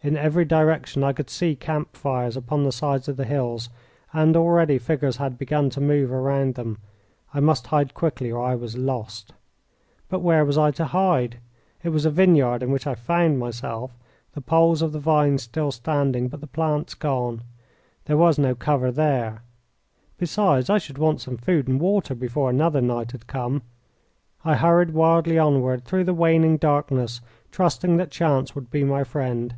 [0.00, 3.68] In every direction I could see camp fires upon the sides of the hills,
[4.12, 6.78] and already figures had begun to move around them.
[7.34, 9.34] I must hide quickly, or I was lost.
[10.08, 11.38] But where was I to hide?
[11.82, 13.90] It was a vineyard in which I found myself,
[14.34, 17.42] the poles of the vines still standing, but the plants gone.
[18.04, 19.42] There was no cover there.
[20.16, 23.62] Besides, I should want some food and water before another night had come.
[24.44, 27.20] I hurried wildly onward through the waning darkness,
[27.50, 29.56] trusting that chance would be my friend.